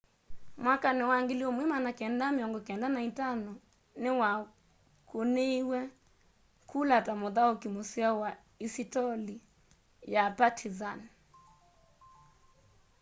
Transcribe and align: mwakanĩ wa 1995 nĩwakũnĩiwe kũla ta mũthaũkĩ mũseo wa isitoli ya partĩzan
mwakanĩ 0.63 1.03
wa 1.11 1.17
1995 1.21 3.51
nĩwakũnĩiwe 4.01 5.79
kũla 6.69 6.97
ta 7.05 7.13
mũthaũkĩ 7.21 7.67
mũseo 7.75 8.13
wa 8.23 8.31
isitoli 8.65 9.35
ya 10.13 10.23
partĩzan 10.37 10.99